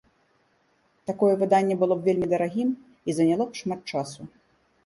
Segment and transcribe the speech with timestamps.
[1.09, 4.21] Такое выданне было б вельмі дарагім і заняло б шмат часу.